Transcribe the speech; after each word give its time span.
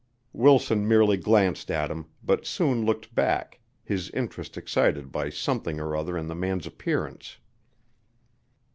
Wilson 0.33 0.87
merely 0.87 1.15
glanced 1.15 1.69
at 1.69 1.91
him, 1.91 2.07
but 2.23 2.43
soon 2.47 2.83
looked 2.83 3.13
back, 3.13 3.59
his 3.83 4.09
interest 4.15 4.57
excited 4.57 5.11
by 5.11 5.29
something 5.29 5.79
or 5.79 5.95
other 5.95 6.17
in 6.17 6.25
the 6.27 6.33
man's 6.33 6.65
appearance. 6.65 7.37